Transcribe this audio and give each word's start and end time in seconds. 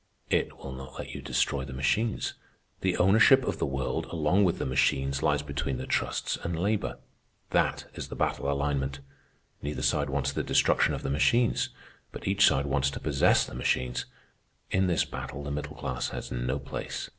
It 0.31 0.57
will 0.57 0.71
not 0.71 0.97
let 0.97 1.13
you 1.13 1.21
destroy 1.21 1.63
the 1.63 1.73
machines. 1.75 2.33
The 2.79 2.97
ownership 2.97 3.45
of 3.45 3.59
the 3.59 3.67
world, 3.67 4.05
along 4.07 4.45
with 4.45 4.57
the 4.57 4.65
machines, 4.65 5.21
lies 5.21 5.43
between 5.43 5.77
the 5.77 5.85
trusts 5.85 6.39
and 6.41 6.59
labor. 6.59 6.97
That 7.51 7.85
is 7.93 8.07
the 8.07 8.15
battle 8.15 8.51
alignment. 8.51 8.97
Neither 9.61 9.83
side 9.83 10.09
wants 10.09 10.31
the 10.31 10.41
destruction 10.41 10.95
of 10.95 11.03
the 11.03 11.11
machines. 11.11 11.69
But 12.11 12.27
each 12.27 12.43
side 12.47 12.65
wants 12.65 12.89
to 12.89 12.99
possess 12.99 13.45
the 13.45 13.53
machines. 13.53 14.05
In 14.71 14.87
this 14.87 15.05
battle 15.05 15.43
the 15.43 15.51
middle 15.51 15.75
class 15.75 16.09
has 16.09 16.31
no 16.31 16.57
place. 16.57 17.07